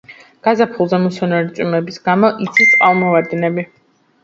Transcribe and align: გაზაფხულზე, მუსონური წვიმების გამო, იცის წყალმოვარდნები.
გაზაფხულზე, 0.45 0.99
მუსონური 1.03 1.51
წვიმების 1.59 2.03
გამო, 2.09 2.33
იცის 2.49 2.73
წყალმოვარდნები. 2.75 3.71